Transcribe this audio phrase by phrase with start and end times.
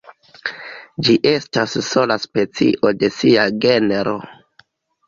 [1.07, 4.19] Ĝi estas sola specio de sia genro.